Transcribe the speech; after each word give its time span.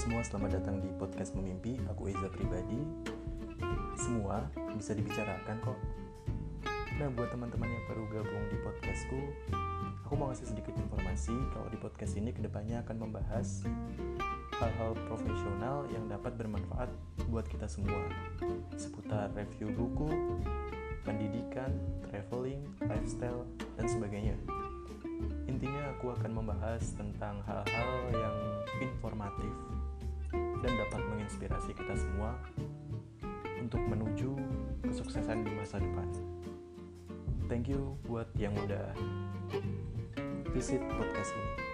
semua, 0.00 0.24
selamat 0.24 0.64
datang 0.64 0.80
di 0.80 0.88
podcast 0.96 1.36
Memimpi. 1.36 1.76
Aku 1.92 2.08
Eza 2.08 2.32
pribadi. 2.32 2.80
Semua 4.00 4.48
bisa 4.72 4.96
dibicarakan 4.96 5.60
kok. 5.60 5.76
Nah, 6.96 7.12
buat 7.12 7.28
teman-teman 7.28 7.68
yang 7.68 7.84
baru 7.84 8.08
gabung 8.08 8.48
di 8.48 8.56
podcastku, 8.64 9.20
aku 10.08 10.12
mau 10.16 10.32
kasih 10.32 10.56
sedikit 10.56 10.72
informasi 10.80 11.36
kalau 11.52 11.68
di 11.68 11.76
podcast 11.76 12.16
ini 12.16 12.32
ke 12.32 12.40
depannya 12.40 12.80
akan 12.80 12.96
membahas 12.96 13.68
hal-hal 14.56 14.96
profesional 15.04 15.84
yang 15.92 16.08
dapat 16.08 16.32
bermanfaat 16.32 16.88
buat 17.28 17.44
kita 17.44 17.68
semua 17.68 18.00
seputar 18.80 19.28
review 19.36 19.68
buku, 19.76 20.08
pendidikan, 21.04 21.76
traveling, 22.08 22.64
lifestyle, 22.88 23.44
dan 23.76 23.84
sebagainya. 23.84 24.40
Intinya 25.44 25.92
aku 25.92 26.16
akan 26.16 26.40
membahas 26.40 26.88
tentang 26.96 27.44
hal-hal 27.44 27.92
yang 28.16 28.36
informatif 28.80 29.52
dan 30.60 30.72
dapat 30.76 31.00
menginspirasi 31.08 31.72
kita 31.72 31.94
semua 31.96 32.36
untuk 33.60 33.80
menuju 33.84 34.36
kesuksesan 34.84 35.44
di 35.44 35.52
masa 35.56 35.80
depan. 35.80 36.08
Thank 37.50 37.68
you 37.68 37.98
buat 38.06 38.30
yang 38.38 38.54
udah 38.56 38.94
visit 40.54 40.82
podcast 40.90 41.32
ini. 41.34 41.69